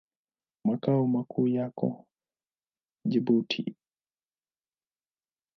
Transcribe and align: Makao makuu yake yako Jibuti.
Makao 0.65 1.07
makuu 1.07 1.47
yake 1.47 1.61
yako 1.65 2.05
Jibuti. 3.09 3.75